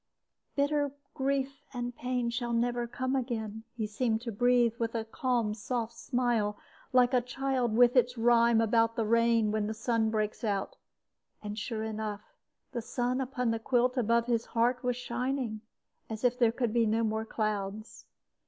"'Bitter 0.55 0.93
grief 1.13 1.61
and 1.75 1.95
pain 1.95 2.31
shall 2.31 2.53
never 2.53 2.87
come 2.87 3.15
again,' 3.15 3.61
he 3.75 3.85
seemed 3.85 4.19
to 4.21 4.31
breathe, 4.31 4.73
with 4.79 4.95
a 4.95 5.05
calm, 5.05 5.53
soft 5.53 5.93
smile, 5.93 6.57
like 6.91 7.13
a 7.13 7.21
child 7.21 7.75
with 7.77 7.95
its 7.95 8.17
rhyme 8.17 8.59
about 8.61 8.95
the 8.95 9.05
rain 9.05 9.51
when 9.51 9.67
the 9.67 9.75
sun 9.75 10.09
breaks 10.09 10.43
out; 10.43 10.75
and 11.43 11.59
sure 11.59 11.83
enough, 11.83 12.33
the 12.71 12.81
sun 12.81 13.21
upon 13.21 13.51
the 13.51 13.59
quilt 13.59 13.95
above 13.95 14.25
his 14.25 14.45
heart 14.45 14.81
was 14.83 14.95
shining, 14.97 15.61
as 16.09 16.23
if 16.23 16.39
there 16.39 16.51
could 16.51 16.73
be 16.73 16.87
no 16.87 17.03
more 17.03 17.23
clouds. 17.23 18.05